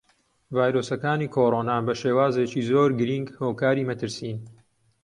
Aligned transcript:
ڤایرۆسەکانی 0.55 1.31
کۆڕۆنا 1.35 1.77
بەشێوازێکی 1.87 2.61
زۆر 2.69 2.89
گرینگ 2.99 3.27
هۆکاری 3.41 3.87
مەترسین. 3.89 4.37